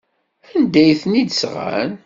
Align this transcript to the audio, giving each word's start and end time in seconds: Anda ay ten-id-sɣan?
Anda 0.55 0.79
ay 0.83 0.95
ten-id-sɣan? 1.01 1.91